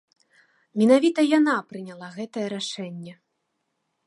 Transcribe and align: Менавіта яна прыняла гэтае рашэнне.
Менавіта 0.81 1.25
яна 1.37 1.55
прыняла 1.69 2.07
гэтае 2.19 2.47
рашэнне. 2.57 3.13